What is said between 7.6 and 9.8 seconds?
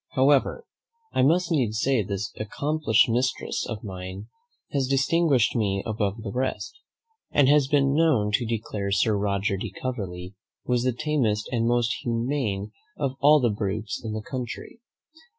been known to declare Sir Roger de